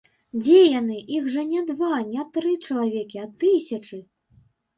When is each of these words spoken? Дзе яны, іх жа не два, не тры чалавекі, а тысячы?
Дзе 0.43 0.61
яны, 0.79 0.95
іх 1.17 1.27
жа 1.33 1.43
не 1.49 1.61
два, 1.67 1.93
не 2.15 2.25
тры 2.39 2.55
чалавекі, 2.65 3.17
а 3.27 3.31
тысячы? 3.45 4.01